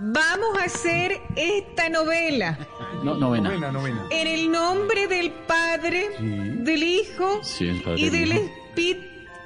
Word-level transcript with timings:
Vamos 0.00 0.58
a 0.58 0.64
hacer 0.64 1.20
esta 1.36 1.88
novela 1.88 2.58
No, 3.04 3.14
novena. 3.16 3.50
Novena, 3.50 3.70
novena. 3.72 4.06
en 4.10 4.26
el 4.26 4.50
nombre 4.50 5.06
del 5.06 5.30
Padre, 5.30 6.08
del 6.18 6.82
Hijo 6.82 7.40
Sí, 7.42 7.68
el 7.68 7.82
Padre 7.82 8.00
y 8.00 8.02
y 8.02 8.06
el 8.06 8.12
del 8.12 8.32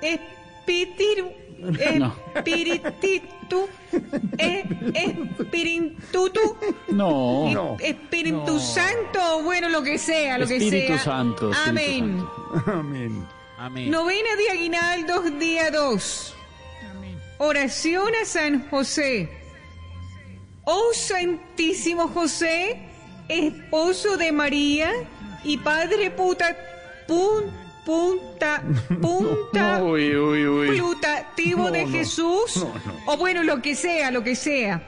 Espíritu. 0.02 1.32
No. 1.98 2.14
Espíritu. 2.34 3.68
eh, 4.38 4.64
Espíritu. 5.38 6.30
No. 6.88 7.51
No. 7.53 7.76
Espíritu 7.80 8.58
Santo, 8.60 9.42
bueno, 9.42 9.69
lo 9.69 9.83
que 9.83 9.98
sea, 9.98 10.38
lo 10.38 10.46
que 10.46 10.56
Espíritu 10.56 10.87
sea. 10.94 10.98
Santo. 10.98 11.51
Espíritu 11.51 11.71
Amén. 11.71 12.24
Santo. 12.54 12.71
Amén. 12.72 13.26
Amén. 13.58 13.90
Novena 13.90 14.37
de 14.37 14.51
Aguinaldos, 14.51 15.38
día 15.38 15.71
2. 15.71 16.34
Oración 17.38 18.12
a 18.23 18.24
San 18.24 18.69
José. 18.70 19.30
Oh 20.69 20.91
Santísimo 20.92 22.09
José, 22.09 22.77
esposo 23.28 24.16
de 24.16 24.32
María 24.32 24.91
y 25.45 25.58
padre 25.58 26.10
puta, 26.10 26.56
pun, 27.06 27.45
punta, 27.84 28.62
punta, 29.00 29.80
Uy, 29.82 30.16
uy, 30.16 30.46
uy. 30.48 30.77
plutativo 30.77 31.70
de 31.70 31.82
No, 31.84 31.88
no. 31.88 31.92
Jesús. 31.96 32.56
No, 32.56 32.64
no. 32.84 33.12
O 33.12 33.16
bueno, 33.16 33.44
lo 33.44 33.62
que 33.62 33.77
sea, 33.77 34.10
lo 34.10 34.24
que 34.24 34.34
sea. 34.34 34.82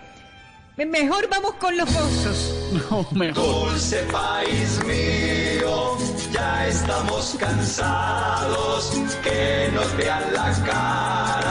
Me- 0.76 0.86
Mejor 0.86 1.28
vamos 1.28 1.54
con 1.54 1.76
los 1.76 1.88
gozos. 1.92 2.54
No, 2.90 3.06
mejor. 3.12 3.70
Dulce 3.70 3.98
país 4.12 4.80
mío, 4.84 5.96
ya 6.32 6.66
estamos 6.66 7.36
cansados 7.38 8.90
que 9.22 9.70
nos 9.74 9.96
vean 9.96 10.22
la 10.34 10.52
cara 10.64 11.47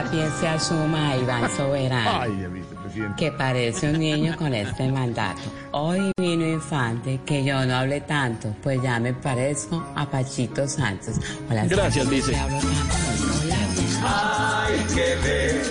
La 0.00 0.06
sapiencia 0.06 0.58
suma 0.58 1.10
a 1.10 1.16
Iván 1.18 1.50
Soberano, 1.54 2.22
Ay, 2.22 2.30
vicepresidente. 2.46 3.14
que 3.18 3.32
parece 3.32 3.90
un 3.90 3.98
niño 3.98 4.34
con 4.34 4.54
este 4.54 4.90
mandato. 4.90 5.42
Hoy 5.72 6.10
vino 6.18 6.46
Infante, 6.46 7.20
que 7.26 7.44
yo 7.44 7.66
no 7.66 7.76
hable 7.76 8.00
tanto, 8.00 8.54
pues 8.62 8.80
ya 8.82 8.98
me 8.98 9.12
parezco 9.12 9.84
a 9.94 10.06
Pachito 10.10 10.66
Santos. 10.66 11.16
Hola, 11.50 11.66
Gracias, 11.66 12.06
Santos. 12.08 12.30
Hola, 14.00 14.64
Hay 14.64 14.78
que 14.94 15.16
ver 15.22 15.62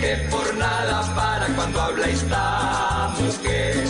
que 0.00 0.16
por 0.30 0.54
nada 0.56 1.14
para 1.14 1.46
cuando 1.54 1.82
habla 1.82 2.06
esta 2.06 3.14
mujer. 3.20 3.84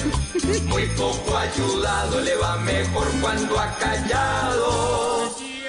Muy 0.67 0.87
poco 0.97 1.37
ayudado 1.39 2.21
le 2.21 2.35
va 2.37 2.57
mejor 2.57 3.07
cuando 3.21 3.61
ha 3.61 3.77
callado. 3.77 5.08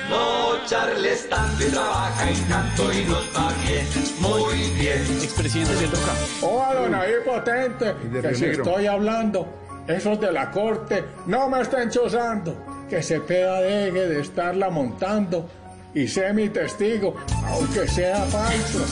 No 0.09 0.65
charles 0.65 1.29
tanto 1.29 1.67
y 1.67 1.71
trabaja 1.71 2.29
en 2.29 2.43
canto 2.45 2.93
y 2.93 3.05
nos 3.05 3.23
va 3.35 3.53
bien, 3.65 3.87
muy 4.19 4.57
bien. 4.79 5.01
Expresidente 5.21 5.73
del 5.75 5.91
Roca. 5.91 6.13
Oh, 6.41 6.73
don 6.73 6.95
ahí 6.95 7.13
potente, 7.25 7.95
que 8.21 8.35
si 8.35 8.45
estoy 8.45 8.87
hablando, 8.87 9.47
esos 9.87 10.19
de 10.19 10.31
la 10.31 10.51
corte 10.51 11.03
no 11.27 11.49
me 11.49 11.61
estén 11.61 11.89
chuzando, 11.89 12.55
que 12.89 13.01
Cepeda 13.01 13.61
deje 13.61 14.07
de 14.07 14.21
estarla 14.21 14.69
montando 14.69 15.49
y 15.93 16.07
sé 16.07 16.33
mi 16.33 16.49
testigo, 16.49 17.15
aunque 17.47 17.87
sea 17.87 18.23
falso. 18.25 18.85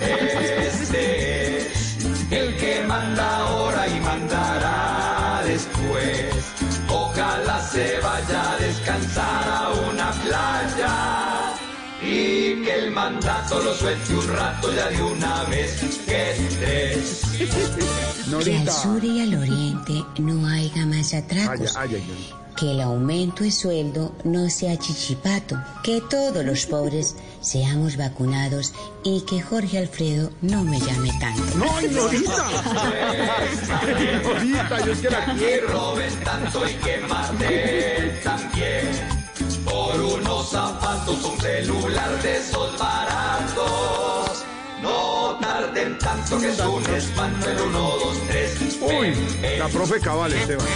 Este 0.00 1.58
es 1.58 1.96
el 2.30 2.56
que 2.56 2.82
manda 2.86 3.38
ahora 3.38 3.88
y 3.88 4.00
mandará 4.00 5.42
después. 5.44 6.26
Ojalá 6.88 7.60
se 7.60 7.98
vaya 8.00 8.49
el 12.84 12.90
mandato 12.90 13.60
lo 13.62 13.74
suelte 13.74 14.14
un 14.14 14.28
rato 14.28 14.72
ya 14.74 14.88
de 14.88 15.02
una 15.02 15.44
vez. 15.44 15.80
Que 16.06 16.30
estrés. 16.32 17.22
Que 18.44 18.56
al 18.58 18.70
sur 18.70 19.02
y 19.04 19.20
al 19.20 19.34
oriente 19.34 20.04
no 20.18 20.46
haya 20.46 20.86
más 20.86 21.12
atracos. 21.14 21.76
ay, 21.76 21.90
ay, 21.96 22.04
ay. 22.08 22.34
Que 22.56 22.72
el 22.72 22.80
aumento 22.80 23.42
de 23.42 23.50
sueldo 23.50 24.14
no 24.24 24.48
sea 24.50 24.76
chichipato. 24.78 25.56
Que 25.82 26.00
todos 26.02 26.44
los 26.44 26.66
pobres 26.66 27.16
seamos 27.40 27.96
vacunados 27.96 28.72
y 29.02 29.22
que 29.22 29.40
Jorge 29.40 29.78
Alfredo 29.78 30.30
no 30.42 30.62
me 30.62 30.78
llame 30.78 31.10
tanto. 31.18 31.42
No, 31.56 31.80
Norita. 31.80 32.50
Norita, 34.22 34.84
yo 34.86 34.92
es 34.92 34.98
que 35.00 35.10
la 35.10 35.24
Que 35.26 35.32
quiero. 35.38 35.68
roben 35.68 36.14
tanto 36.24 36.68
y 36.68 36.72
que 36.74 36.98
maten 37.08 38.20
también. 38.22 39.20
Por 39.64 40.00
unos 40.00 40.50
zapatos, 40.50 40.99
celular 41.64 42.22
de 42.22 42.36
esos 42.36 42.78
baratos. 42.78 44.44
No 44.82 45.36
tarden 45.40 45.98
tanto 45.98 46.38
que 46.38 46.48
es 46.48 46.60
un 46.60 46.86
espanto 46.94 47.50
el 47.50 47.60
1, 47.60 47.78
2, 47.78 48.18
3. 48.28 48.78
Uy, 48.80 49.14
la 49.58 49.68
profe 49.68 50.00
cabal, 50.00 50.32
Esteban. 50.32 50.66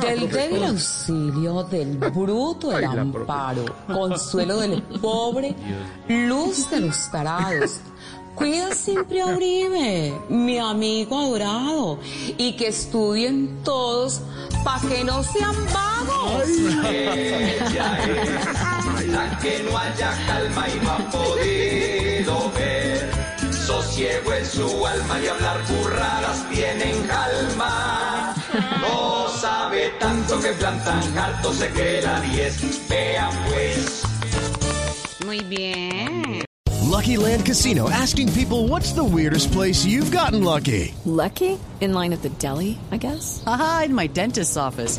Del 0.00 0.30
débil 0.30 0.64
auxilio, 0.64 1.62
del 1.64 1.96
bruto 1.96 2.70
Ay, 2.70 2.84
profe. 2.84 2.98
amparo, 3.00 3.64
consuelo 3.86 4.58
del 4.60 4.82
pobre, 4.82 5.54
luz 6.08 6.68
de 6.70 6.80
los 6.80 7.10
tarados. 7.10 7.80
Cuida 8.34 8.74
siempre 8.74 9.22
a 9.22 9.26
Uribe, 9.26 10.12
mi 10.28 10.58
amigo 10.58 11.16
adorado, 11.20 11.98
y 12.36 12.56
que 12.56 12.68
estudien 12.68 13.62
todos 13.62 14.20
pa' 14.64 14.80
que 14.88 15.04
no 15.04 15.22
sean 15.22 15.54
vagos. 15.72 16.48
Ella 16.84 17.98
es 18.04 18.73
la 19.14 19.38
que 19.38 19.62
no 19.62 19.78
haya 19.78 20.10
calma 20.26 20.68
y 20.68 20.84
no 20.84 20.90
ha 20.90 20.98
podido 21.10 22.50
ver. 22.52 23.10
Sosiego 23.52 24.32
en 24.34 24.46
su 24.46 24.86
alma 24.86 25.20
y 25.20 25.26
hablar 25.28 25.58
burradas 25.68 26.48
tienen 26.50 27.02
calma. 27.06 28.34
No 28.80 29.28
sabe 29.40 29.92
tanto 30.00 30.40
que 30.40 30.52
plantan 30.52 31.18
harto 31.18 31.52
se 31.52 31.68
cree 31.70 32.02
la 32.02 32.20
10. 32.20 32.88
Vean 32.88 33.30
pues. 33.48 34.02
Muy 35.24 35.40
bien. 35.40 36.44
Lucky 36.82 37.16
Land 37.16 37.44
Casino 37.44 37.90
asking 37.90 38.32
people 38.32 38.68
what's 38.68 38.92
the 38.92 39.02
weirdest 39.02 39.52
place 39.52 39.84
you've 39.84 40.12
gotten 40.12 40.44
lucky? 40.44 40.94
Lucky? 41.04 41.58
In 41.80 41.92
line 41.92 42.12
at 42.12 42.22
the 42.22 42.30
deli, 42.38 42.78
I 42.92 42.98
guess? 42.98 43.42
Aha, 43.46 43.84
in 43.86 43.94
my 43.94 44.06
dentist's 44.06 44.56
office. 44.56 44.98